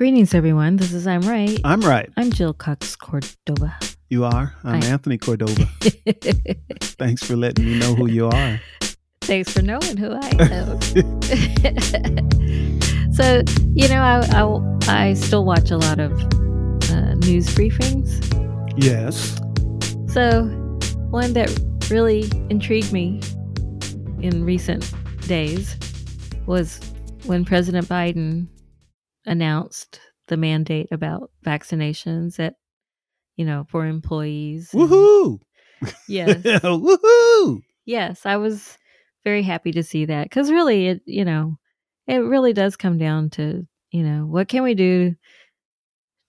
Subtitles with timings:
[0.00, 0.76] Greetings, everyone.
[0.76, 1.60] This is I'm Right.
[1.62, 2.08] I'm right.
[2.16, 3.78] I'm Jill Cox Cordova.
[4.08, 4.54] You are?
[4.64, 4.88] I'm Hi.
[4.88, 5.66] Anthony Cordova.
[6.80, 8.58] Thanks for letting me know who you are.
[9.20, 10.80] Thanks for knowing who I am.
[13.12, 13.42] so,
[13.74, 16.12] you know, I, I, I still watch a lot of
[16.90, 18.24] uh, news briefings.
[18.82, 19.36] Yes.
[20.14, 20.44] So,
[21.10, 21.50] one that
[21.90, 23.20] really intrigued me
[24.22, 24.94] in recent
[25.26, 25.76] days
[26.46, 26.80] was
[27.26, 28.46] when President Biden
[29.26, 32.54] announced the mandate about vaccinations at,
[33.36, 34.72] you know, for employees.
[34.72, 35.38] and- Woohoo!
[36.08, 36.36] Yes.
[36.62, 37.60] Woohoo!
[37.86, 38.76] yes, I was
[39.24, 41.56] very happy to see that because really, it you know,
[42.06, 45.14] it really does come down to you know what can we do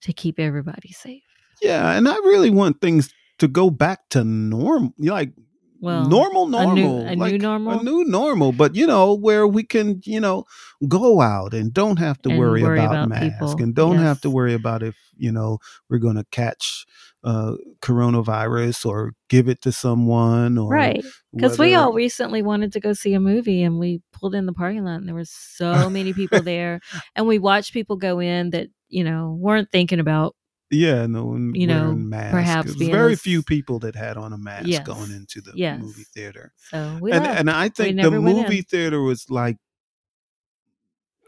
[0.02, 1.22] to keep everybody safe.
[1.60, 5.32] Yeah, and I really want things to go back to normal, like
[5.82, 7.80] Well, normal, a normal, new- a new like normal?
[7.80, 8.52] a new normal.
[8.52, 10.44] But you know, where we can, you know,
[10.88, 13.62] go out and don't have to worry, worry about, about masks people.
[13.64, 15.58] and don't have to worry about if you know
[15.90, 16.86] we're going to catch
[17.24, 22.80] uh coronavirus or give it to someone or right because we all recently wanted to
[22.80, 25.88] go see a movie and we pulled in the parking lot and there were so
[25.88, 26.80] many people there
[27.14, 30.34] and we watched people go in that you know weren't thinking about
[30.72, 32.32] Yeah, no one you know, masks.
[32.32, 34.86] perhaps very few people that had on a mask Yes.
[34.86, 35.80] going into the Yes.
[35.80, 36.52] movie theater.
[36.70, 38.64] so we And and I think the movie in.
[38.64, 39.58] theater was like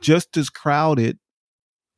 [0.02, 1.18] just as crowded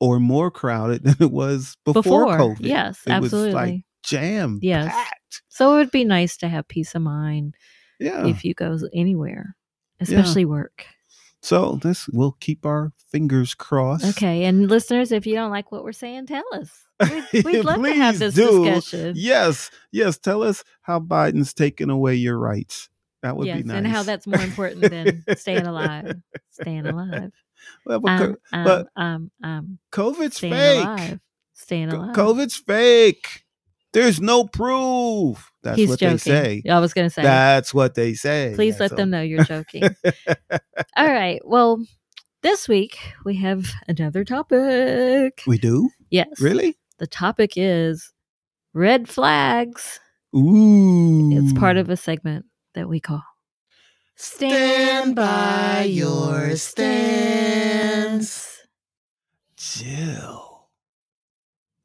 [0.00, 2.60] or more crowded than it was before, before COVID.
[2.60, 4.92] yes It was absolutely like jam Yes.
[4.92, 5.42] packed.
[5.48, 7.54] so it would be nice to have peace of mind
[7.98, 8.26] Yeah.
[8.26, 9.56] if you go anywhere,
[10.00, 10.86] especially work.
[11.42, 14.04] so this we'll keep our fingers crossed.
[14.16, 16.85] Okay, and listeners, if you don't like what we're saying, tell us.
[17.00, 18.64] We'd, we'd love to have Please this do.
[18.64, 19.14] discussion.
[19.16, 20.18] Yes, yes.
[20.18, 22.88] Tell us how Biden's taking away your rights.
[23.22, 23.76] That would yes, be nice.
[23.78, 26.14] and how that's more important than staying alive.
[26.50, 27.32] Staying alive.
[27.84, 30.84] Well, but Um, um, but- um, um, COVID's staying fake.
[30.84, 31.20] alive.
[31.54, 32.14] Staying alive.
[32.14, 33.44] COVID's fake.
[33.92, 35.50] There's no proof.
[35.62, 36.16] That's He's what joking.
[36.16, 36.62] they say.
[36.70, 37.22] I was going to say.
[37.22, 38.52] That's what they say.
[38.54, 39.84] Please Yeah, let so- them know you're joking.
[40.96, 41.40] All right.
[41.44, 41.82] Well,
[42.42, 45.42] this week we have another topic.
[45.46, 45.88] We do?
[46.10, 46.28] Yes.
[46.40, 46.76] Really?
[46.98, 48.12] The topic is
[48.72, 50.00] red flags.
[50.34, 51.30] Ooh.
[51.32, 53.22] It's part of a segment that we call
[54.16, 57.46] Stand by your stance.
[59.56, 60.68] Jill.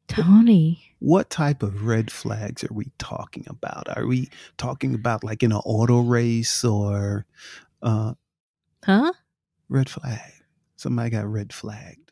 [0.07, 0.81] Tony.
[0.99, 3.95] What type of red flags are we talking about?
[3.97, 7.25] Are we talking about like in an auto race or
[7.81, 8.13] uh
[8.85, 9.11] Huh?
[9.69, 10.31] red flag?
[10.77, 12.10] Somebody got red flagged.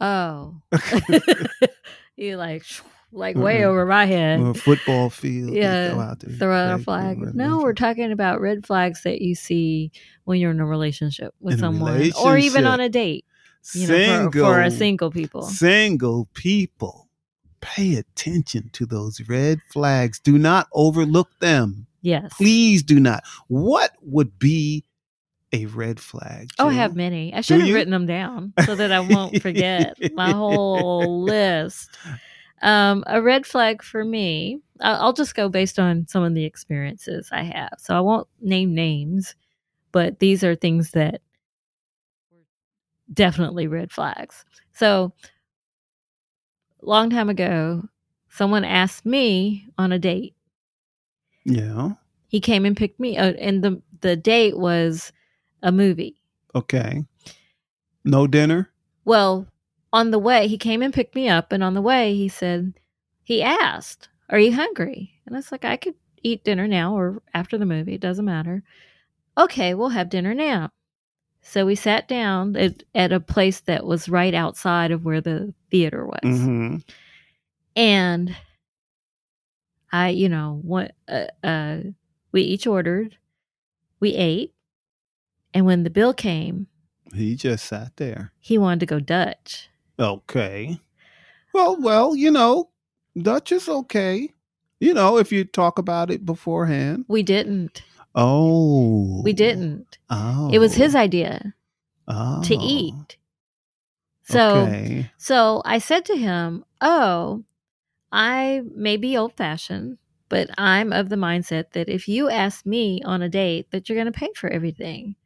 [0.00, 0.60] Oh.
[2.16, 2.64] you like
[3.12, 3.64] like way Mm-mm.
[3.64, 4.40] over my head.
[4.40, 5.52] Or a football field.
[5.52, 7.18] Yeah, go out there, Throw out a flag.
[7.34, 9.92] No, we're talking about red flags that you see
[10.24, 13.24] when you're in a relationship with In someone, or even on a date.
[13.74, 15.42] You know, for, for a single people.
[15.42, 17.08] Single people,
[17.60, 20.20] pay attention to those red flags.
[20.20, 21.86] Do not overlook them.
[22.00, 22.32] Yes.
[22.36, 23.24] Please do not.
[23.48, 24.84] What would be
[25.56, 26.50] a red flag?
[26.58, 27.32] Oh, I have many.
[27.32, 27.74] I should have you?
[27.74, 31.90] written them down so that I won't forget my whole list.
[32.62, 37.28] Um, a red flag for me, I'll just go based on some of the experiences
[37.32, 37.74] I have.
[37.78, 39.34] So I won't name names,
[39.92, 41.20] but these are things that
[42.30, 42.38] were
[43.12, 44.44] definitely red flags.
[44.72, 45.12] So,
[46.82, 47.82] long time ago,
[48.28, 50.34] someone asked me on a date.
[51.44, 51.90] Yeah.
[52.28, 55.12] He came and picked me, uh, and the the date was
[55.66, 56.16] a movie.
[56.54, 57.04] Okay.
[58.04, 58.70] No dinner?
[59.04, 59.48] Well,
[59.92, 62.72] on the way, he came and picked me up, and on the way, he said,
[63.24, 65.12] he asked, Are you hungry?
[65.26, 67.94] And I was like, I could eat dinner now or after the movie.
[67.94, 68.62] It doesn't matter.
[69.36, 70.70] Okay, we'll have dinner now.
[71.42, 75.52] So we sat down at, at a place that was right outside of where the
[75.70, 76.20] theater was.
[76.22, 76.76] Mm-hmm.
[77.74, 78.36] And
[79.92, 81.78] I, you know, what, uh, uh,
[82.32, 83.16] we each ordered,
[84.00, 84.52] we ate.
[85.56, 86.66] And when the bill came,
[87.14, 88.32] He just sat there.
[88.40, 89.70] he wanted to go Dutch.
[89.98, 90.78] Okay.
[91.54, 92.68] Well, well, you know,
[93.16, 94.34] Dutch is okay.
[94.80, 97.06] You know, if you talk about it beforehand.
[97.08, 97.82] We didn't.
[98.14, 99.22] Oh.
[99.22, 99.96] We didn't.
[100.10, 100.50] Oh.
[100.52, 101.54] It was his idea
[102.06, 102.42] oh.
[102.42, 103.16] to eat.
[104.24, 105.10] So Okay.
[105.16, 107.44] so I said to him, "Oh,
[108.12, 109.96] I may be old-fashioned,
[110.28, 113.96] but I'm of the mindset that if you ask me on a date that you're
[113.96, 115.16] going to pay for everything."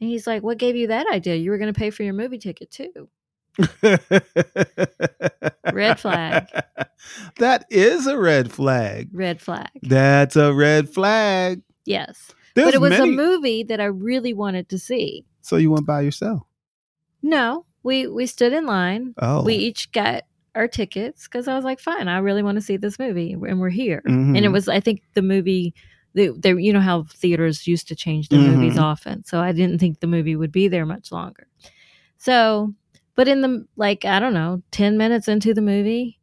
[0.00, 1.36] And he's like, "What gave you that idea?
[1.36, 3.08] You were going to pay for your movie ticket too."
[5.72, 6.46] Red flag.
[7.38, 9.08] That is a red flag.
[9.14, 9.70] Red flag.
[9.82, 11.62] That's a red flag.
[11.86, 12.30] Yes.
[12.54, 13.08] There's but it was many.
[13.14, 15.24] a movie that I really wanted to see.
[15.40, 16.42] So you went by yourself.
[17.22, 19.14] No, we we stood in line.
[19.16, 20.24] Oh, We each got
[20.54, 23.60] our tickets because I was like, fine, I really want to see this movie, and
[23.60, 24.02] we're here.
[24.04, 24.52] And it Mhm.
[24.52, 25.72] was, I think, the movie.
[26.14, 28.82] The, the, you know how theaters used to change their movies Mhm.
[28.82, 31.46] often, so I didn't think the movie would be there much longer.
[32.18, 32.74] So,
[33.14, 36.18] but in the like, I don't know, ten minutes into the movie,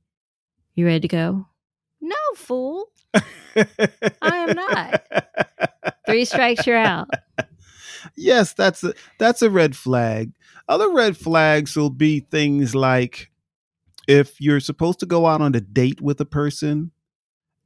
[0.75, 1.45] you ready to go?
[2.01, 2.85] No, fool.
[3.15, 5.01] I am not.
[6.05, 7.09] Three strikes, you're out.
[8.15, 10.31] yes, that's a that's a red flag.
[10.67, 13.31] Other red flags will be things like
[14.07, 16.91] if you're supposed to go out on a date with a person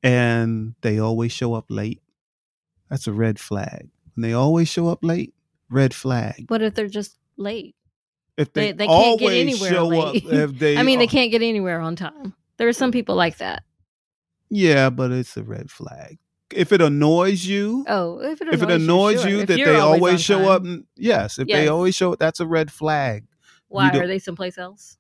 [0.04, 2.02] and they always show up late.
[2.92, 3.90] That's a red flag.
[4.16, 5.34] When they always show up late,
[5.70, 6.46] red flag.
[6.50, 7.76] What if they're just late?
[8.38, 10.26] If they, They- they can't get always anywhere show late.
[10.26, 12.36] up, if they I mean, they can't get anywhere on time.
[12.58, 13.64] There are some people like that.
[14.50, 16.20] Yeah, but it's a red flag.
[16.54, 19.30] If it annoys you, Oh, if it annoys, if it annoys sure.
[19.32, 20.64] you that they always always show up,
[20.98, 23.24] yes, if they always show, that's a red flag.
[23.70, 24.98] Why are they someplace else?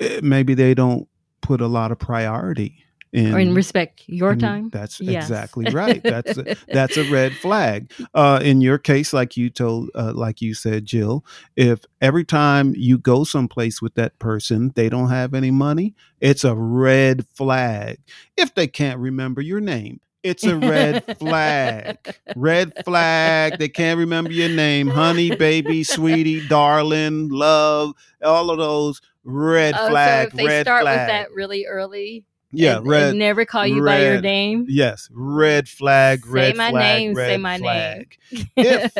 [0.00, 1.06] Eh, Maybe they don't
[1.42, 2.82] put a lot of priority
[3.12, 4.68] in or in respect your in- time?
[4.70, 5.24] That's Yes.
[5.24, 6.02] exactly right.
[6.02, 7.92] That's a, that's a red flag.
[8.14, 11.24] Uh, in your case, like you told, uh, like you said, Jill,
[11.56, 16.44] if every time you go someplace with that person, they don't have any money, it's
[16.44, 17.98] a red flag.
[18.36, 21.98] If they can't remember your name, it's a red flag.
[22.36, 23.58] Red flag.
[23.58, 27.92] They can't remember your name, honey, baby, sweetie, darling, love,
[28.22, 30.28] all of those red Oh, flag.
[30.28, 30.98] so if they red start flag.
[31.00, 33.02] with that really early, yeah, and, red.
[33.10, 34.66] and never call you by your name.
[34.68, 38.18] Yes, red flag, Say red my flag, name, red say my flag.
[38.56, 38.96] If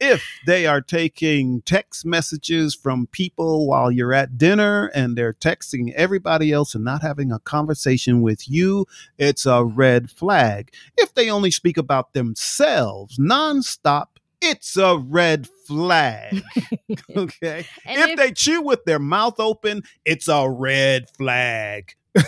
[0.00, 5.92] if they are taking text messages from people while you're at dinner and they're texting
[5.94, 8.86] everybody else and not having a conversation with you,
[9.18, 10.72] it's a red flag.
[10.96, 14.06] If they only speak about themselves nonstop,
[14.40, 16.42] it's a red flag.
[17.16, 17.60] okay.
[17.60, 21.94] If, if- they chew with their mouth open, it's a red flag.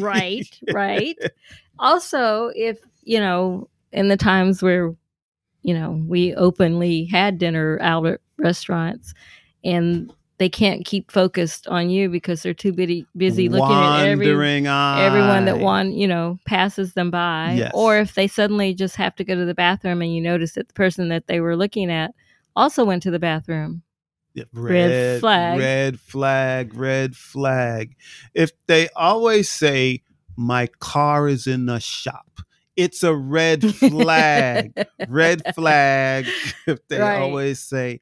[0.00, 1.16] right, right.
[1.78, 4.94] Also, if you know, in the times where
[5.62, 9.14] you know we openly had dinner out at restaurants,
[9.64, 14.30] and they can't keep focused on you because they're too busy busy looking at every
[14.96, 17.72] everyone that one you know passes them by Yes.
[17.74, 20.68] or if they suddenly just have to go to the bathroom and you notice that
[20.68, 22.12] the person that they were looking at
[22.56, 23.82] also went to the bathroom
[24.38, 25.58] Yeah, Red flag.
[25.58, 26.74] Red flag.
[26.74, 27.96] Red flag.
[28.34, 30.02] If they always say,
[30.36, 32.40] my car is in the shop,
[32.76, 34.72] it's a red flag.
[35.08, 36.26] red flag.
[36.66, 37.20] If they Right.
[37.20, 38.00] always say,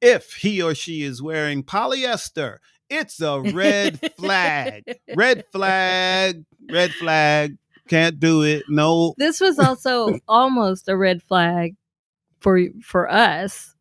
[0.00, 2.58] if he or she is wearing polyester,
[2.88, 4.84] it's a red flag.
[5.14, 6.44] red flag.
[6.70, 7.56] Red flag.
[7.88, 8.62] Can't do it.
[8.68, 9.14] No.
[9.18, 11.76] this was also almost a red flag
[12.40, 13.73] for for us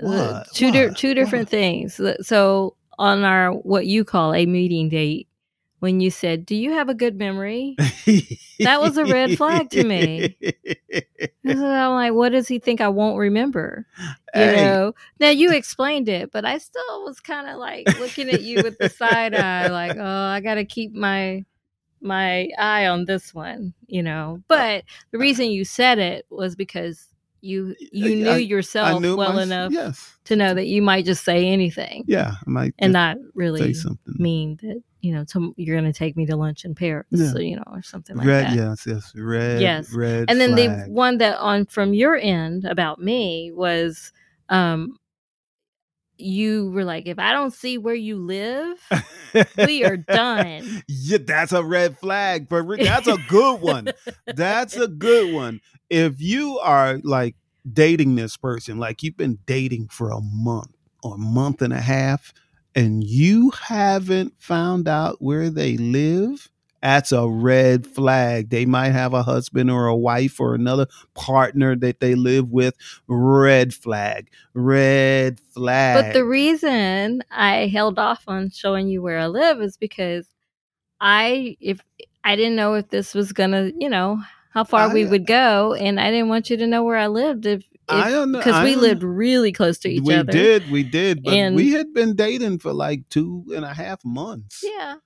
[0.00, 0.52] What?
[0.52, 1.50] two di- two different What?
[1.50, 5.28] things so on our what you call a meeting date
[5.80, 7.76] when you said do you have a good memory
[8.60, 10.36] That was a red flag to me.
[11.46, 13.86] So I'm like, what does he think I won't remember?
[13.98, 14.94] You Hey, know.
[15.18, 18.76] Now you explained it, but I still was kind of like looking at you with
[18.78, 21.44] the side eye, like, oh, I got to keep my
[22.02, 24.42] my eye on this one, you know.
[24.48, 27.06] But the reason you said it was because
[27.42, 30.16] you you knew I- yourself knew well my- enough Yes.
[30.24, 32.32] to know that you might just say anything Yeah.
[32.46, 34.14] I might and not say really something.
[34.18, 37.32] mean that you know tom- you're going to take me to lunch in Paris, Yeah.
[37.32, 38.54] so, you know, or something like red, that.
[38.56, 39.92] yes, yes, red, Yes.
[39.94, 40.26] red.
[40.28, 44.12] and then the one that on from your end about me was
[44.50, 44.98] um
[46.20, 48.78] you were like if i don't see where you live
[49.56, 53.88] we are done Yeah, that's a red flag, but that's a good one.
[54.26, 55.60] That's a good one.
[55.88, 57.36] If you are like
[57.70, 60.70] dating this person, like you've been dating for a month
[61.02, 62.32] or a month and a half,
[62.74, 66.48] and you haven't found out where they live,
[66.82, 68.50] that's a red flag.
[68.50, 72.74] They might have a husband or a wife or another partner that they live with.
[73.06, 74.30] Red flag.
[74.54, 76.04] Red flag.
[76.06, 80.26] but the reason i held off on showing you where i live is because
[81.00, 81.80] i if
[82.24, 84.20] i didn't know if this was gonna you know
[84.52, 87.06] how far we would go uh, and i didn't want you to know where i
[87.06, 88.38] lived if I don't know.
[88.38, 91.56] because we lived really close to each we other We did, we did, but And-
[91.56, 94.62] we had been dating for like two and a half months.
[94.64, 94.96] yeah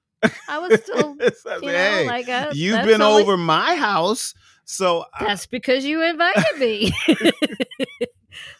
[0.49, 1.16] i was still
[1.47, 5.47] I you mean, know like uh, you've been only- over my house, so I, That's
[5.47, 6.93] because you invited me.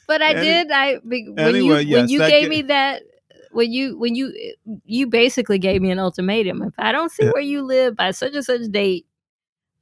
[0.06, 0.71] but I Any- did.
[0.71, 3.02] I be- when Anyway, you when you gave me that
[3.52, 4.33] when you when you
[4.85, 6.62] you basically gave me an ultimatum.
[6.62, 7.30] If I don't see Yeah.
[7.33, 9.06] where you live by such and such date,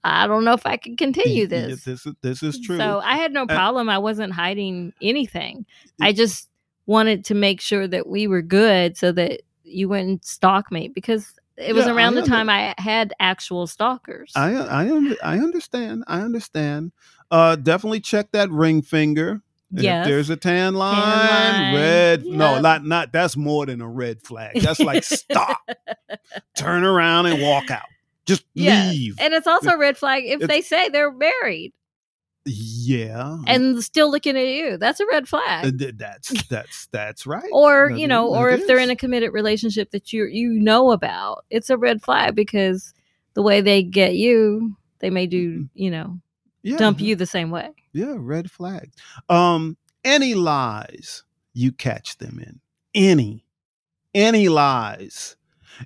[0.05, 1.85] I don't know if I can continue this.
[1.85, 2.79] this is this is true.
[2.79, 3.89] So I had no problem.
[3.89, 5.67] I wasn't hiding anything.
[6.01, 6.49] I just
[6.87, 11.33] wanted to make sure that we were good so that you wouldn't stalk me because
[11.62, 14.33] it was Yeah, around the time I had actual stalkers.
[14.37, 16.04] I I I understand.
[16.07, 16.92] I understand.
[17.31, 19.40] Uh, definitely check that ring finger.
[19.75, 22.26] If there's a tan line, line, red.
[22.26, 23.11] No, not not.
[23.12, 24.61] That's more than a red flag.
[24.61, 25.59] That's like stop,
[26.57, 27.87] turn around and walk out.
[28.26, 28.90] Just Yeah.
[28.90, 29.16] leave.
[29.19, 31.73] and it's also a red flag if It's- they say they're married
[32.45, 33.39] yeah.
[33.47, 34.77] and still looking at you.
[34.77, 35.79] That's a red Uh, flag.
[35.79, 37.49] th- that's that's that's right.
[37.53, 40.25] Or, That you is- know, or that if they're in a committed relationship that you
[40.27, 42.93] you know about, it's a red flag because
[43.35, 46.19] the way they get you, they may do, you know,
[46.63, 47.71] yeah, dump you the same way.
[47.93, 48.91] Yeah, red flag.
[49.29, 52.61] Um, any lies you catch them in,
[52.95, 53.45] any,
[54.15, 55.37] any lies,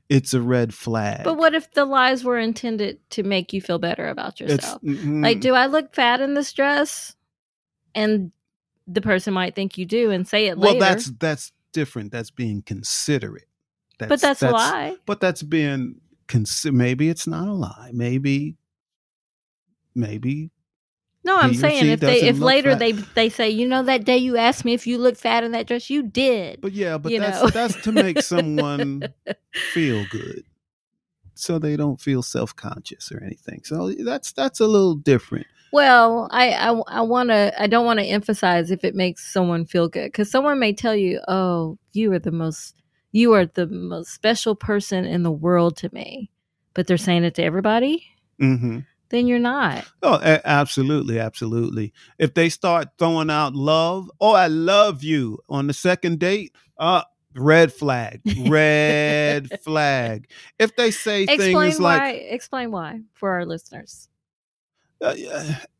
[0.08, 1.24] it's a red flag.
[1.24, 4.82] But what if the lies were intended to make you feel better about yourself?
[4.82, 7.16] mm, Like, do I look fat in this dress?
[7.94, 8.32] And
[8.86, 10.84] the person might think you do and say it well, later.
[10.84, 12.12] that's that's different.
[12.12, 13.48] That's being considerate.
[13.98, 14.96] That's, but that's, a lie.
[15.06, 17.90] But that's being consi- Maybe it's not a lie.
[17.92, 18.56] Maybe,
[19.94, 20.50] maybe
[21.26, 22.78] No, I'm he saying if they if later fat.
[22.78, 25.50] they they say, you know, that day you asked me if you looked fat in
[25.50, 26.60] that dress, you did.
[26.60, 27.48] But yeah, but that's know?
[27.48, 29.12] that's to make someone
[29.74, 30.44] feel good.
[31.34, 33.62] So they don't feel self-conscious or anything.
[33.64, 35.48] So that's that's a little different.
[35.72, 39.66] Well, I I, I want to I don't want to emphasize if it makes someone
[39.66, 42.76] feel good because someone may tell you, "Oh, you are the most
[43.10, 46.30] you are the most special person in the world to me,"
[46.72, 48.06] but they're saying it to everybody.
[48.38, 48.78] hmm
[49.08, 49.84] Then you're not.
[50.02, 51.92] Oh, a- absolutely, absolutely.
[52.18, 57.02] If they start throwing out love, oh, I love you on the second date, uh,
[57.34, 60.28] red flag, red flag.
[60.58, 61.98] If they say Explain things why.
[61.98, 64.08] like, explain why for our listeners.
[65.02, 65.14] Uh,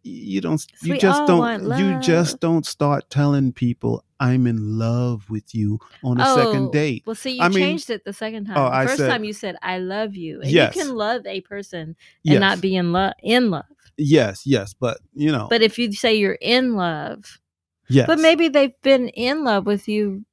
[0.03, 5.29] you don't, we you just don't, you just don't start telling people I'm in love
[5.31, 7.03] with you on a Oh, second date.
[7.07, 8.57] Well, see, you I mean- changed it the second time.
[8.59, 10.75] Oh, the first said- time you said "I love you," and Yes.
[10.77, 13.15] you can love a person and Yes, not be in love.
[13.23, 13.65] In love,
[13.97, 17.41] yes, yes, but you know, but if you say you're in love,
[17.89, 20.25] yes, but maybe they've been in love with you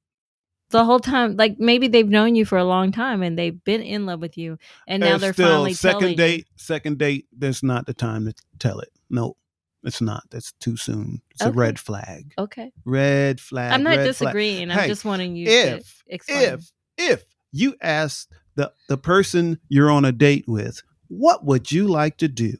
[0.74, 1.38] the whole time.
[1.38, 4.38] Like maybe they've known you for a long time and they've been in love with
[4.38, 6.48] you, and now And they're still, finally second date.
[6.58, 7.28] Second date.
[7.32, 8.90] There's not the time to tell it.
[9.10, 9.38] No,
[9.84, 10.24] it's not.
[10.32, 11.22] That's too soon.
[11.32, 12.34] It's a red flag.
[12.38, 13.72] Okay, Red flag.
[13.72, 14.08] I'm not red flag.
[14.08, 14.70] disagreeing.
[14.72, 16.42] I'm Hey, just wanting you if- to explain.
[16.54, 21.88] If if you ask the the person you're on a date with, what would you
[21.88, 22.54] like to do?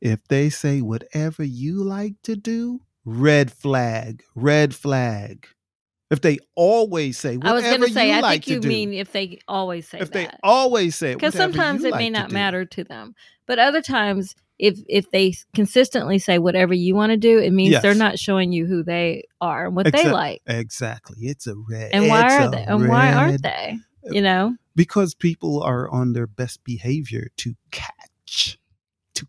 [0.00, 4.24] If they say whatever you like to do, red flag.
[4.34, 5.46] Red flag.
[6.12, 8.68] If they always say I was going to say, I like think you to do,
[8.68, 10.30] mean if they always say if that.
[10.30, 12.34] they always say because sometimes it may like to not do.
[12.34, 13.14] matter to them
[13.46, 17.80] but other times if if they consistently say whatever you want to do it means
[17.80, 21.16] they're not showing you who they are and what they like Exactly.
[21.22, 21.90] It's a red.
[21.94, 26.12] and why are they and why aren't they uh, you know Because people are on
[26.12, 28.58] their best behavior to catch,
[29.14, 29.26] to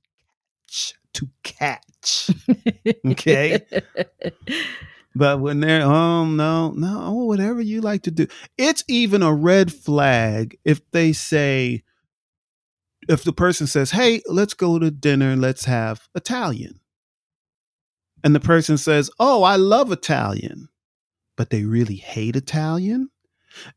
[0.67, 2.29] catch, to catch.
[3.05, 3.61] Okay.
[5.15, 8.27] But when they're um no no oh, whatever you like to do,
[8.57, 11.83] it's even a red flag if they say
[13.09, 16.79] if the person says, "Hey, let's go to dinner let's have Italian,"
[18.23, 20.69] and the person says, "Oh, I love Italian,"
[21.37, 23.09] but they really hate Italian,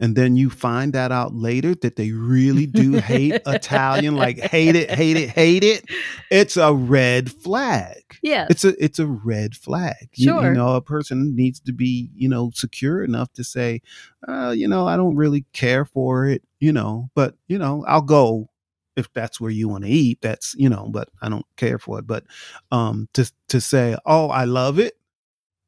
[0.00, 4.76] and then you find that out later that they really do hate Italian, like hate
[4.76, 5.84] it, hate it, hate it.
[6.30, 10.08] It's a red flag yeah it's a it's a red flag.
[10.14, 13.82] You- You, know, a person needs to be you know secure enough to say,
[14.28, 18.02] uh, you know, I don't really care for it, you know, but you know, I'll
[18.02, 18.48] go
[18.96, 20.20] if that's where you want to eat.
[20.22, 22.06] That's you know, but I don't care for it.
[22.06, 22.24] But
[22.72, 24.94] um, to to say, oh, I love it,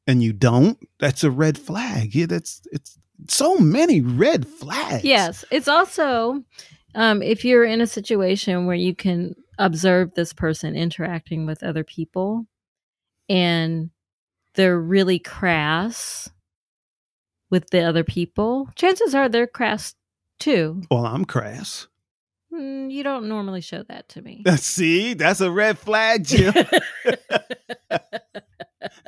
[0.07, 2.15] and you don't, that's a red flag.
[2.15, 2.97] Yeah, that's it's
[3.27, 5.03] so many red flags.
[5.03, 6.43] yes it's also
[6.95, 11.83] um if you're in a situation where you can observe this person interacting with other
[11.83, 12.45] people
[13.27, 13.89] and
[14.55, 16.29] they're really crass
[17.51, 19.95] with the other people chances are they're crass
[20.39, 21.87] too Well, I'm crass.
[22.53, 24.43] Mm, you don't normally show that to me.
[24.57, 26.53] See, that's a red flag, Jim.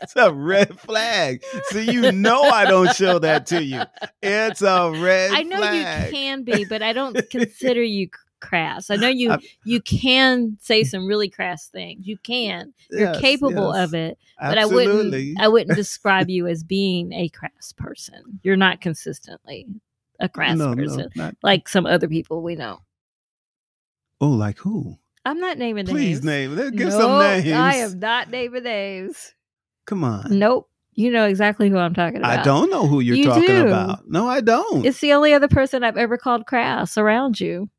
[0.03, 1.43] It's a red flag.
[1.69, 3.81] So you know I don't show that to you.
[4.21, 6.07] It's a red I know flag.
[6.07, 8.09] you can be, but I don't consider you
[8.41, 8.89] crass.
[8.89, 12.05] I know you I'm- you can say some really crass things.
[12.05, 12.73] You can.
[12.89, 13.87] You're Yes, capable yes.
[13.87, 14.97] of it, but Absolutely.
[14.97, 18.39] I wouldn't I wouldn't describe you as being a crass person.
[18.43, 19.67] You're not consistently
[20.19, 22.79] a crass no, person no, like some other people we know.
[24.21, 24.97] Oh, like who?
[25.25, 26.19] I'm not naming Please names.
[26.19, 26.55] Please name.
[26.55, 27.51] Let's give some Nope, names.
[27.51, 29.33] I am not naming names.
[29.85, 30.39] Come on.
[30.39, 30.69] Nope.
[30.93, 32.39] You know exactly who I'm talking about.
[32.39, 33.67] I don't know who you're You talking do.
[33.67, 34.07] about.
[34.07, 34.85] No, I don't.
[34.85, 37.69] It's the only other person I've ever called crass around you.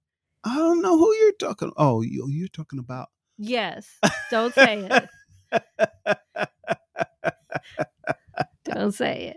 [0.44, 1.72] I don't know who you're talking.
[1.76, 3.08] Oh, you, you're talking about.
[3.38, 3.98] Yes.
[4.30, 5.08] Don't say
[5.52, 5.62] it.
[8.64, 9.34] Don't say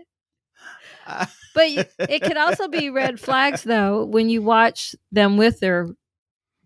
[1.54, 5.88] But it could also be red flags though when you watch them with their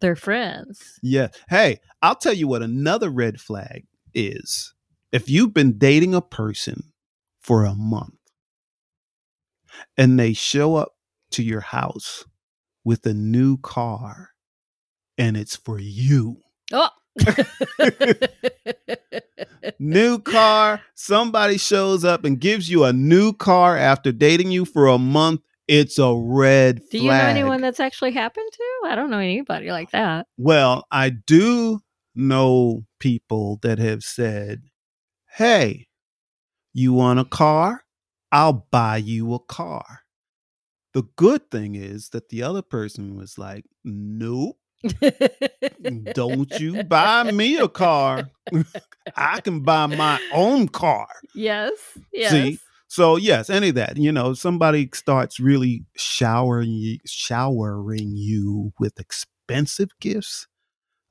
[0.01, 0.99] their friends.
[1.03, 1.29] Yeah.
[1.49, 4.75] Hey, I'll tell you what another red flag is.
[5.13, 6.93] If you've been dating a person
[7.41, 8.15] for a month
[9.97, 10.93] and they show up
[11.33, 12.25] to your house
[12.85, 14.31] with a new car
[15.19, 16.39] and it's for you.
[16.73, 16.89] Oh.
[19.79, 24.87] New car, somebody shows up and gives you a new car after dating you for
[24.87, 25.41] a month.
[25.71, 26.91] It's a red flag.
[26.91, 27.05] Do flag.
[27.05, 28.89] you know anyone that's actually happened to?
[28.89, 30.27] I don't know anybody like that.
[30.37, 31.79] Well, I do
[32.17, 34.63] know people that have said,
[35.37, 35.87] Hey,
[36.75, 37.85] you want a car?
[38.33, 40.01] I'll buy you a car.
[40.93, 44.59] The good thing is that the other person was like, Nope,
[46.15, 48.29] don't you buy me a car.
[49.17, 51.07] I can buy my own car.
[51.33, 51.75] Yes.
[52.13, 52.33] Yes.
[52.33, 52.59] See?
[52.91, 53.97] So yes, any of that.
[53.97, 60.49] You know, somebody starts really showering you, showering you with expensive gifts,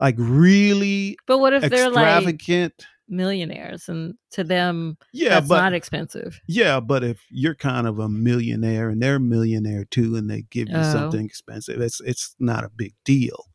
[0.02, 2.86] like really But what if they're like extravagant.
[3.08, 6.42] millionaires and to them yeah, that's but not expensive?
[6.48, 10.42] yeah, but if you're kind of a millionaire and they're a millionaire too, and they
[10.50, 10.92] give you Oh.
[10.92, 13.46] something expensive, it's it's not a big deal.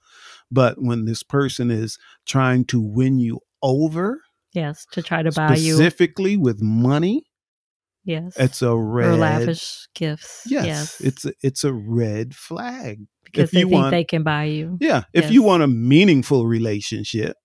[0.51, 4.23] But when this person is trying to win you over,
[4.55, 7.25] Yes, to try to buy you specifically with money,
[8.05, 8.37] yes.
[8.37, 10.43] it's a red or lavish gifts.
[10.47, 13.01] Yes, it's a, it's a red flag.
[13.25, 14.79] because if they you think want- they can buy you.
[14.81, 17.37] Yeah, if you want a meaningful relationship,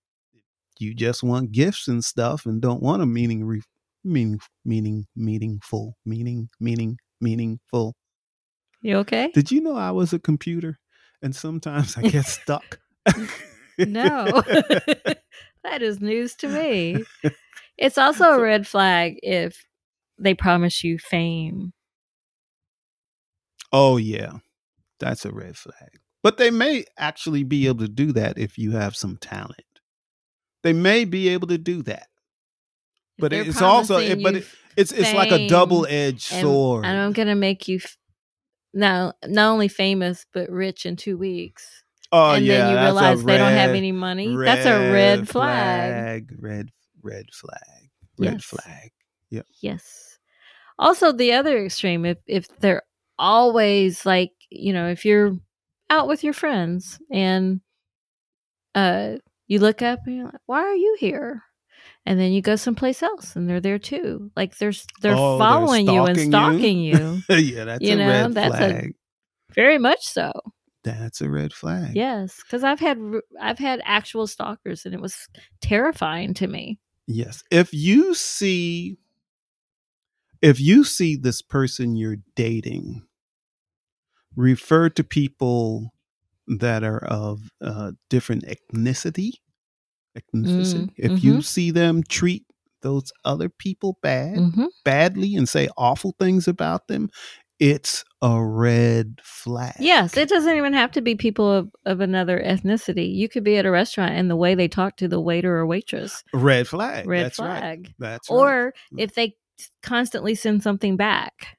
[0.79, 3.61] you just want gifts and stuff, and don't want a meaning, re-
[4.03, 7.95] meaning, meaning, meaningful, meaning, meaning, meaningful.
[8.81, 9.31] You okay?
[9.33, 10.79] Did you know I was a computer,
[11.21, 12.79] and sometimes I get stuck?
[13.87, 14.25] No.
[15.63, 17.03] that is news to me.
[17.81, 19.65] It's also a red flag if
[20.19, 21.73] they promise you fame.
[23.71, 24.33] oh yeah,
[24.99, 25.89] that's a red flag.
[26.21, 29.63] But they may actually be able to do that if you have some talent.
[30.63, 32.07] They may be able to do that.
[33.17, 36.85] But they're it's also- it- but it- It's it's like a double edged sword.
[36.85, 37.97] and I'm gonna make you f-
[38.73, 41.83] now not only famous but rich in two weeks.
[42.11, 44.35] Oh and yeah, then you realize they don't have any money.
[44.35, 46.31] That's a red flag.
[46.39, 46.69] Red
[47.01, 47.89] red flag.
[48.17, 48.43] Red Yes.
[48.45, 48.91] flag.
[49.31, 49.45] Yep.
[49.61, 50.08] Yes.
[50.79, 52.83] Also, the other extreme, if if they're
[53.19, 55.33] always like, you know, if you're
[55.89, 57.59] out with your friends and
[58.75, 59.15] uh
[59.47, 61.43] you look up and you're like, why are you here?
[62.05, 64.31] And then you go someplace else and they're there too.
[64.35, 67.21] Like there's they're Oh, they're following you and stalking you?
[67.29, 67.35] you.
[67.35, 68.95] yeah, that's You a know, red that's a- flag.
[69.55, 70.31] Very much so.
[70.83, 71.95] that's a red flag.
[71.95, 72.99] Yes, because I've had
[73.41, 75.27] I've had actual stalkers and it was
[75.61, 76.79] terrifying to me.
[77.07, 77.43] Yes.
[77.51, 78.97] If you see
[80.41, 83.03] if you see this person you're dating
[84.35, 85.93] refer to people
[86.47, 89.31] that are of uh, different ethnicity,
[90.17, 90.85] ethnicity.
[90.85, 92.45] Mm, if you see them treat
[92.81, 97.09] those other people bad, hmm badly and say awful things about them,
[97.59, 99.75] it's a red flag.
[99.79, 103.13] Yes, it doesn't even have to be people of, of another ethnicity.
[103.13, 105.65] You could be at a restaurant and the way they talk to the waiter or
[105.67, 107.05] waitress, red flag.
[107.05, 107.59] red That's right.
[107.59, 107.93] flag.
[107.99, 108.37] That's right.
[108.37, 109.35] Or if they
[109.83, 111.57] constantly send something back,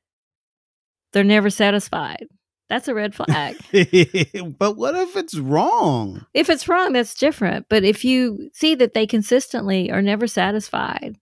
[1.12, 2.26] they're never satisfied.
[2.68, 3.56] That's a red flag.
[4.58, 6.24] but what if it's wrong?
[6.34, 7.66] if it's wrong, that's different.
[7.68, 11.16] But if you see that they consistently are never satisfied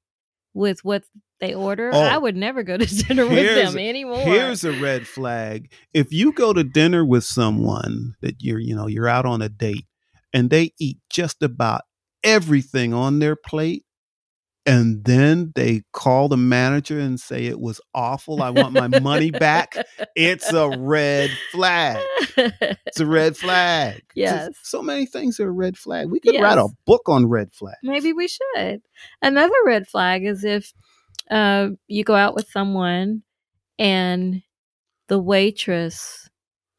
[0.52, 1.04] with what
[1.40, 4.18] they order, Oh, I would never go to dinner with them anymore.
[4.18, 5.72] Here's a red flag.
[5.94, 9.48] If you go to dinner with someone that you're, you know, you're out on a
[9.48, 9.86] date
[10.34, 11.82] and they eat just about
[12.22, 13.84] everything on their plate
[14.68, 19.31] and then they call the manager and say it was awful, I want my money
[19.31, 19.74] back,
[20.14, 22.04] it's a red flag.
[22.37, 24.02] It's a red flag.
[24.14, 24.57] Yes.
[24.62, 26.11] So many things are a red flag.
[26.11, 27.76] We could write a book on red flag.
[27.85, 28.83] Maybe we should.
[29.22, 30.72] Another red flag is if
[31.31, 33.22] uh, you go out with someone
[33.78, 34.42] and
[35.07, 36.28] the waitress,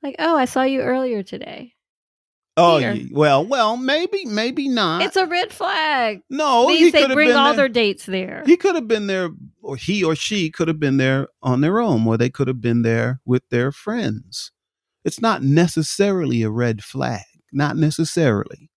[0.04, 1.74] like, oh, I saw you earlier today.
[2.60, 3.08] Oh, Here.
[3.12, 5.02] well, well, maybe, maybe not.
[5.02, 6.22] it's a red flag.
[6.30, 7.56] no, he Means they bring all there.
[7.56, 8.44] their dates there.
[8.46, 9.30] He could have been there,
[9.62, 12.62] or he or she could have been there on their own, or they could have
[12.62, 14.52] been there with their friends.
[15.06, 17.24] It's not necessarily a red flag.
[17.54, 18.70] Not necessarily.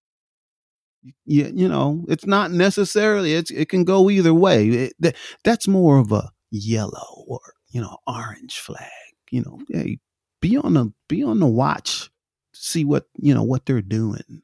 [1.24, 3.34] You, you know, it's not necessarily.
[3.34, 4.68] It's it can go either way.
[4.68, 7.40] It, th- that's more of a yellow or
[7.72, 8.88] you know orange flag.
[9.32, 9.98] You know, hey,
[10.40, 12.08] be on the be on the watch,
[12.62, 14.42] see what you know what they're doing.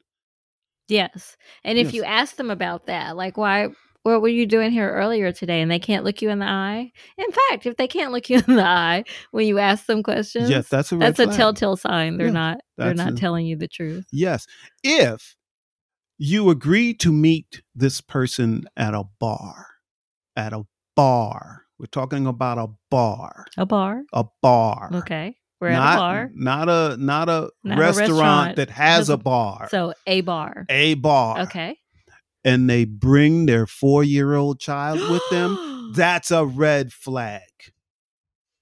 [0.87, 1.37] Yes.
[1.63, 1.93] And if Yes.
[1.93, 3.69] you ask them about that, like why
[4.03, 6.91] what were you doing here earlier today and they can't look you in the eye?
[7.17, 10.49] In fact, if they can't look you in the eye when you ask them questions,
[10.49, 13.55] Yes, that's a that's a telltale sign they're Yeah, not they're not a- telling you
[13.55, 14.05] the truth.
[14.11, 14.47] Yes.
[14.83, 15.35] If
[16.17, 19.65] you agree to meet this person at a bar,
[20.35, 20.63] at a
[20.95, 24.03] bar, we're talking about a bar, A bar.
[24.11, 24.89] a bar.
[24.93, 25.37] Okay.
[25.59, 26.31] We're not, at a bar.
[26.33, 28.55] Not a not a, Not a restaurant, restaurant.
[28.57, 29.67] that has a bar.
[29.69, 30.65] So a bar.
[30.69, 31.41] a bar.
[31.41, 31.77] Okay.
[32.45, 35.91] And they bring their four year old child with them.
[35.95, 37.41] That's a red flag.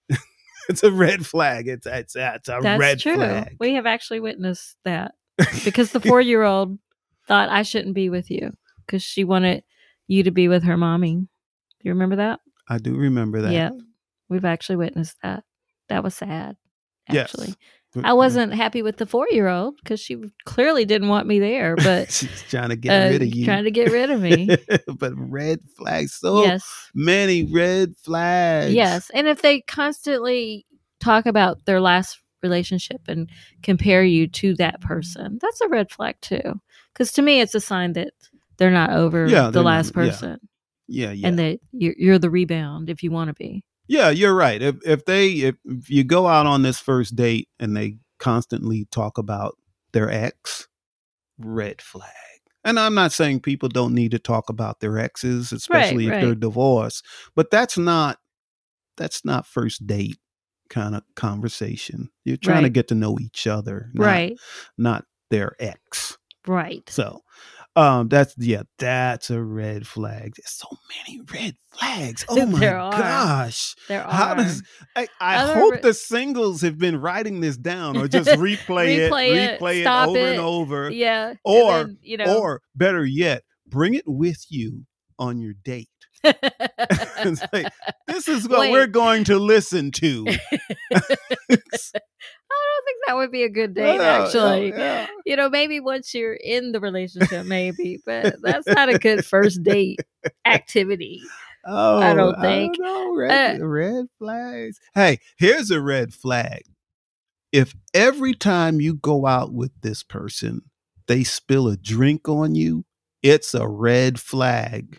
[0.69, 1.67] it's a red flag.
[1.67, 3.15] It's it's, it's a That's red true.
[3.15, 3.57] flag.
[3.59, 5.13] We have actually witnessed that
[5.63, 6.79] because the four year old
[7.27, 8.53] thought I shouldn't be with you
[8.85, 9.63] because she wanted
[10.07, 11.15] you to be with her mommy.
[11.15, 11.27] Do
[11.83, 12.39] you remember that?
[12.67, 13.51] I do remember that.
[13.51, 13.69] Yeah.
[14.29, 15.43] We've actually witnessed that.
[15.89, 16.57] That was sad.
[17.09, 17.29] Yes.
[17.33, 17.55] Actually,
[18.03, 21.75] I wasn't happy with the four year old because she clearly didn't want me there,
[21.75, 23.45] but she's trying to get uh, rid of you.
[23.45, 24.49] trying to get rid of me.
[24.99, 26.13] but red flags.
[26.13, 26.89] So yes.
[26.93, 28.73] many red flags.
[28.73, 29.09] Yes.
[29.13, 30.65] And if they constantly
[30.99, 33.29] talk about their last relationship and
[33.63, 36.59] compare you to that person, that's a red flag too.
[36.93, 38.11] Because to me, it's a sign that
[38.57, 39.93] they're not over Yeah, the they're not- last yeah.
[39.93, 40.39] person
[40.87, 41.27] Yeah, yeah.
[41.27, 43.63] and that you're, you're the rebound if you want to be.
[43.87, 44.61] Yeah, you're right.
[44.61, 48.87] If if they if, if you go out on this first date and they constantly
[48.91, 49.57] talk about
[49.93, 50.67] their ex,
[51.37, 52.11] red flag.
[52.63, 56.35] And I'm not saying people don't need to talk about their exes, especially if they're
[56.35, 58.17] divorced, but that's not
[58.97, 60.17] that's not first date
[60.69, 62.09] kind of conversation.
[62.25, 64.37] You're trying to get to know each other, not, right.
[64.77, 66.17] not their ex.
[66.45, 66.89] Right.
[66.89, 67.21] So,
[67.77, 70.33] um, that's yeah, that's a red flag.
[70.35, 70.67] There's so
[71.05, 72.25] many red flags.
[72.27, 73.75] Oh my There gosh!
[73.87, 74.11] There are.
[74.11, 74.63] How does
[74.95, 79.11] I, I Other hope the singles have been writing this down or just replay, it,
[79.11, 80.31] Replay it, replay it over it.
[80.31, 81.35] and over, yeah.
[81.43, 84.85] Or- then, you know, or better yet, bring it with you
[85.19, 85.89] on your date.
[87.19, 87.67] It's like,
[88.07, 88.71] this is what Wait.
[88.71, 90.25] we're going to listen to.
[92.49, 94.69] I don't think that would be a good date, Yeah, actually.
[94.69, 95.07] yeah, yeah.
[95.25, 99.63] You know, maybe once you're in the relationship, maybe, but that's not a good first
[99.63, 99.99] date
[100.45, 101.21] activity.
[101.69, 102.79] Oh, I don't think.
[102.79, 103.13] know.
[103.13, 104.79] Red, Uh, red flags.
[104.95, 106.61] Hey, here's a red flag.
[107.51, 110.61] If every time you go out with this person,
[111.07, 112.85] they spill a drink on you,
[113.21, 114.97] it's a red flag.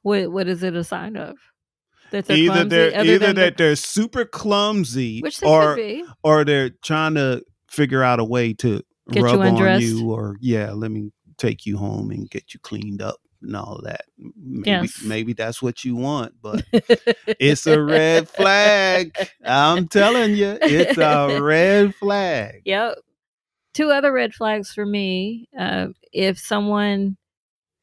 [0.00, 1.36] What what is it a sign of?
[2.10, 6.04] That they're either clumsy, they're either that they're super clumsy, which they or could be.
[6.22, 10.36] or they're trying to figure out a way to Get you rub on you, or
[10.40, 14.02] yeah, let me take you home and get you cleaned up and all that.
[14.18, 15.02] Maybe, Yes.
[15.02, 16.64] maybe that's what you want, but
[17.38, 19.16] it's a red flag.
[19.44, 22.62] I'm telling you, it's a red flag.
[22.64, 22.98] Yep.
[23.74, 25.48] Two other red flags for me.
[25.58, 27.16] Uh, if someone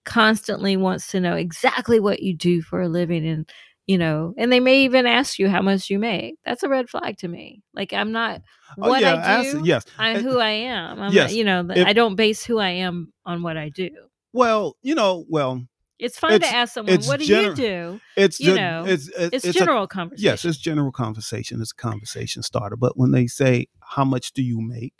[0.03, 3.49] constantly wants to know exactly what you do for a living and
[3.87, 6.35] you know, and they may even ask you how much you make.
[6.45, 7.61] That's a red flag to me.
[7.73, 8.41] Like I'm not
[8.79, 9.61] Oh what yeah, I ask- do.
[9.63, 9.85] yes.
[9.99, 10.99] I'm Uh, who I am.
[11.01, 13.69] I'm yes, not, you know, if- I don't base who I am on what I
[13.69, 13.89] do.
[14.33, 15.65] Well, you know, well,
[15.97, 19.07] It's fine It's- to ask someone, "What do gener- you do?" it's You know, it's
[19.07, 20.25] it's, It's, a- general conversation.
[20.25, 21.61] yes, it's general conversation.
[21.61, 22.75] It's a conversation starter.
[22.75, 24.93] But when they say, "How much do you make?"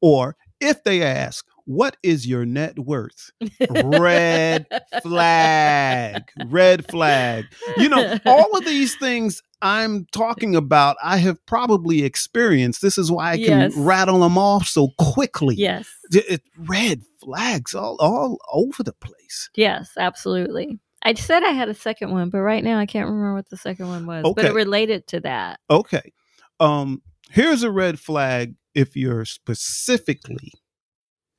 [0.00, 3.30] or if they ask, "What is your net worth?"
[3.70, 4.66] Red
[5.02, 6.22] flag.
[6.46, 7.44] Red flag.
[7.76, 12.82] You know, all of these things I'm talking about, I have probably experienced.
[12.82, 13.76] This is why I can Yes.
[13.76, 15.54] rattle them off so quickly.
[15.56, 19.50] yes, It- red flags all all over the place.
[19.54, 20.78] yes, absolutely.
[21.02, 23.56] I said I had a second one, but right now I can't remember what the
[23.56, 24.24] second one was.
[24.34, 25.60] But it related to that.
[25.70, 26.12] Okay.
[26.58, 27.00] Um,
[27.30, 30.52] here's a red flag if you're specifically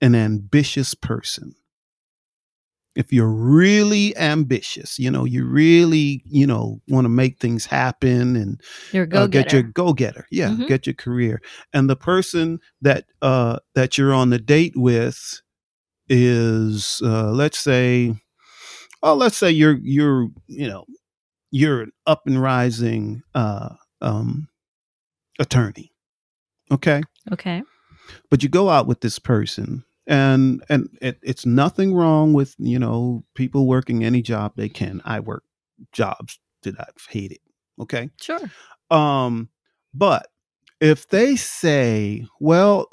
[0.01, 1.55] an ambitious person.
[2.95, 8.35] If you're really ambitious, you know, you really, you know, want to make things happen
[8.35, 8.59] and
[8.91, 10.25] Your uh, get your go getter.
[10.31, 10.67] Yeah, Mhm.
[10.67, 11.39] get your career.
[11.73, 15.41] And the person that uh that you're on the date with
[16.09, 18.15] is uh let's say
[19.03, 20.85] oh let's say you're you're you know
[21.51, 24.47] you're an up and rising uh um
[25.39, 25.91] attorney.
[26.71, 27.01] Okay?
[27.31, 27.61] okay.
[28.31, 32.79] but you go out with this person and and it, it's nothing wrong with you
[32.79, 35.43] know people working any job they can i work
[35.91, 37.39] jobs that i've hated
[37.79, 38.39] okay Sure.
[38.89, 39.49] um
[39.93, 40.27] but
[40.79, 42.87] if they say well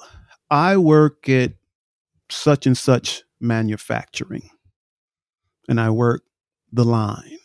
[0.50, 1.52] i work at
[2.30, 4.50] such and such manufacturing
[5.68, 6.22] and i work
[6.72, 7.38] the line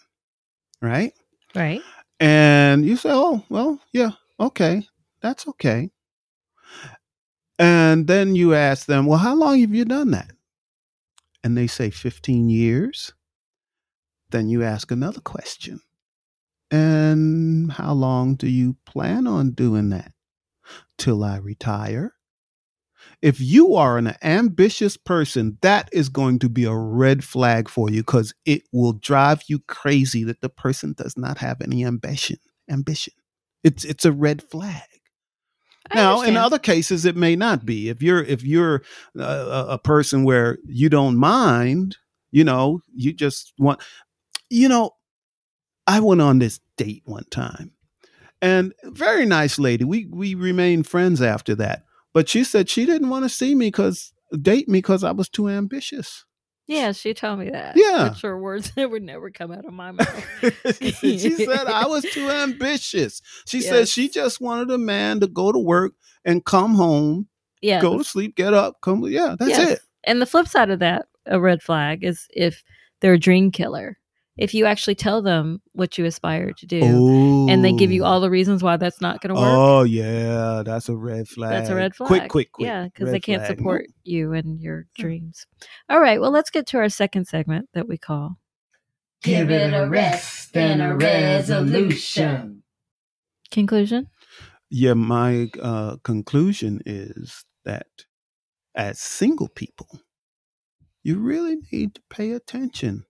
[0.81, 1.13] right
[1.55, 1.81] Right.
[2.19, 4.85] And you say, oh, well, yeah, okay,
[5.21, 5.89] that's okay.
[7.59, 10.31] And then you ask them, well, how long have you done that?
[11.43, 13.13] And they say 15 years.
[14.31, 15.81] Then you ask another question.
[16.71, 20.13] And how long do you plan on doing that?
[20.97, 22.13] Till I retire?
[23.21, 27.89] If you are an ambitious person, that is going to be a red flag for
[27.89, 32.37] you because it will drive you crazy that the person does not have any ambition.
[32.69, 33.13] Ambition.
[33.63, 34.98] It's it's a red flag.
[35.93, 37.89] Now, in other cases, it may not be.
[37.89, 38.83] If you're if you're
[39.17, 41.97] a, a a person where you don't mind,
[42.31, 43.81] you know, you just want,
[44.49, 44.91] you know,
[45.87, 47.71] I went on this date one time,
[48.41, 49.83] and very nice lady.
[49.83, 53.67] We we remained friends after that, but she said she didn't want to see me
[53.67, 56.25] because date me because I was too ambitious.
[56.69, 57.75] Yeah, she told me that.
[57.75, 58.09] Yeah.
[58.09, 60.25] Which are words that would never come out of my mouth.
[60.79, 63.23] she said I was too ambitious.
[63.47, 65.93] She said she just wanted a man to go to work
[66.25, 67.27] and come home,
[67.61, 67.81] Yeah.
[67.81, 69.03] go to sleep, get up, come.
[69.05, 69.71] Yeah, that's Yes.
[69.71, 69.79] it.
[70.03, 72.63] And the flip side of that, a red flag, is if
[73.01, 73.97] they're a dream killer.
[74.39, 78.21] If you actually tell them what you aspire to do and they give you all
[78.21, 81.51] the reasons why that's not going to work, Oh yeah, that's a red flag.
[81.51, 82.07] that's a red flag.
[82.07, 82.65] Quick, quick, quick.
[82.67, 83.57] Yeah, because they can't flag.
[83.57, 85.45] support you and your dreams.
[85.89, 86.21] All right.
[86.21, 88.37] Well, let's get to our second segment that we call
[89.21, 92.63] Give it a rest and a resolution.
[93.51, 94.07] conclusion.
[94.69, 97.87] Yeah, my uh, conclusion is that
[98.75, 99.99] as single people,
[101.03, 103.03] you really need to pay attention.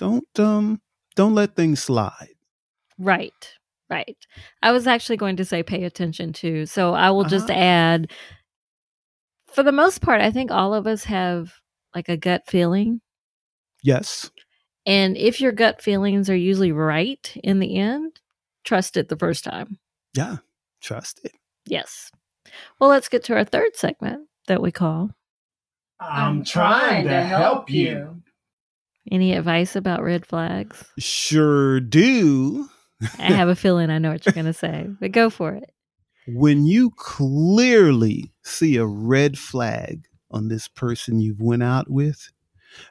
[0.00, 0.80] Don't um
[1.14, 2.34] don't let things slide.
[2.98, 3.54] Right.
[3.90, 4.16] Right.
[4.62, 6.64] I was actually going to say pay attention to.
[6.64, 7.60] So I will just Uh-huh.
[7.60, 8.10] add
[9.48, 11.52] for the most part, I think all of us have
[11.94, 13.00] like a gut feeling.
[13.82, 14.30] Yes.
[14.86, 18.20] And if your gut feelings are usually right in the end,
[18.64, 19.78] trust it the first time.
[20.14, 20.36] Yeah.
[20.80, 21.32] Trust it.
[21.66, 22.10] Yes.
[22.78, 25.10] Well, let's get to our third segment that we call
[26.00, 28.22] I'm trying to help you.
[29.10, 30.84] Any Advice About Red Flags?
[30.98, 32.68] Sure do.
[33.18, 35.70] I have a feeling I know what you're going to say, but go for it.
[36.26, 42.30] when you clearly see a red flag on this person you've went out with,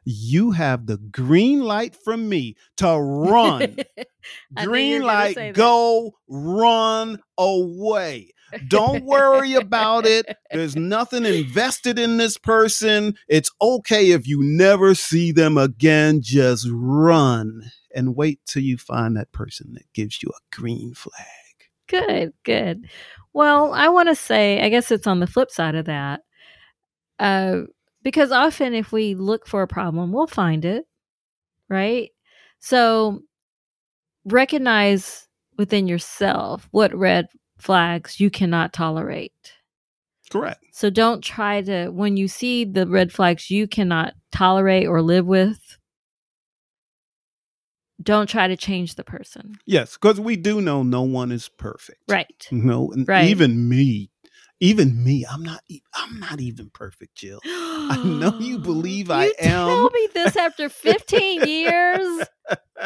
[0.03, 3.77] you have the green light from me to run.
[4.57, 8.31] I knew you green light, go run away.
[8.67, 10.25] Don't worry about it.
[10.51, 13.15] There's nothing invested in this person.
[13.27, 16.21] It's okay if you never see them again.
[16.21, 21.25] Just run and wait till you find that person that gives you a green flag.
[21.87, 22.87] Good, good.
[23.33, 26.21] Well, I want to say, I guess it's on the flip side of that.
[27.17, 27.61] Uh,
[28.03, 30.85] because often if we look for a problem, we'll find it,
[31.67, 32.11] right?
[32.59, 33.21] So
[34.25, 37.27] recognize within yourself what red
[37.59, 39.53] flags you cannot tolerate.
[40.29, 40.63] Correct.
[40.71, 45.25] So don't try to, when you see the red flags you cannot tolerate or live
[45.25, 45.77] with,
[48.01, 49.55] don't try to change the person.
[49.65, 52.03] Yes, because we do know no one is perfect.
[52.07, 52.47] Right.
[52.51, 53.27] No, Right.
[53.27, 54.09] even me,
[54.59, 55.61] even me, I'm not.
[55.69, 57.39] e- I'm not even perfect, Jill.
[57.45, 59.67] I know you believe I You am.
[59.67, 62.27] Tell me this after 15 years.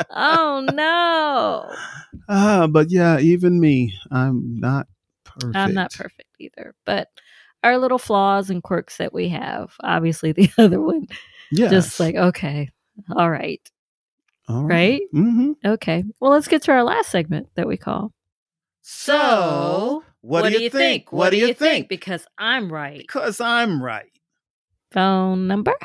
[0.09, 1.71] Oh no.
[2.29, 4.87] Ah, but yeah, even me, I'm not
[5.23, 5.55] perfect.
[5.55, 6.73] I'm not perfect either.
[6.85, 7.09] But
[7.63, 11.07] our little flaws and quirks that we have, obviously the other one,
[11.51, 12.69] Yeah, just like, okay,
[13.15, 13.61] all right,
[14.47, 15.01] All right?
[15.13, 15.51] Mm-hmm.
[15.65, 16.03] Okay.
[16.19, 18.11] Well, let's get to our last segment that we call.
[18.81, 21.11] So, what, do you think?
[21.11, 21.89] What do you think?
[21.89, 22.99] Because I'm right.
[22.99, 24.09] Because I'm right.
[24.91, 25.75] Phone number?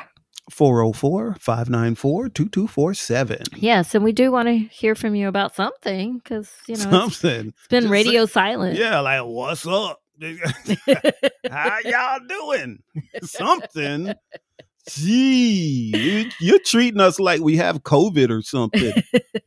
[0.49, 3.37] 404 594 2247.
[3.57, 3.93] Yes.
[3.93, 7.47] And we do want to hear from you about something because, you know, it's, Something.
[7.49, 8.77] it's been Just radio silent.
[8.77, 9.99] Yeah, like, what's up?
[11.51, 12.79] How y'all doing?
[13.23, 14.13] Something.
[14.89, 18.93] Gee, you, you're treating us like we have COVID or something.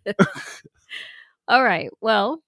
[1.48, 1.90] All right.
[2.00, 2.42] Well,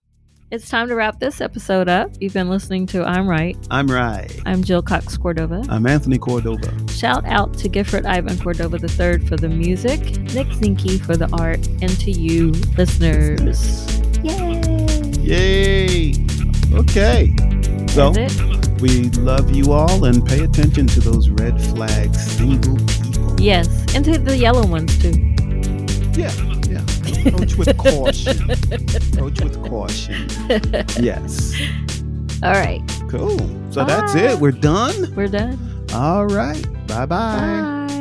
[0.54, 2.12] it's time to wrap this episode up.
[2.20, 3.58] You've been listening to I'm Right.
[3.72, 4.30] I'm right.
[4.46, 5.64] I'm Jill Cox Cordova.
[5.68, 6.72] I'm Anthony Cordova.
[6.92, 9.98] Shout out to Gifford Ivan Cordova III for the music,
[10.32, 14.00] Nick Zinke for the art, and to you, listeners.
[14.22, 14.62] Yay!
[15.18, 16.14] Yay.
[16.72, 17.34] Okay.
[17.88, 18.12] So
[18.80, 23.40] we love you all and pay attention to those red flags, single people.
[23.40, 25.34] Yes, and to the yellow ones too.
[26.16, 26.53] Yeah.
[27.26, 28.50] Approach with caution.
[28.50, 30.28] Approach with caution.
[31.02, 31.54] Yes.
[32.42, 33.38] All right, Cool.
[33.70, 34.38] So that's it.
[34.38, 35.14] We're done.
[35.14, 35.58] we're done.
[35.94, 36.62] All right.
[36.86, 37.06] Bye-bye.
[37.06, 38.00] Bye.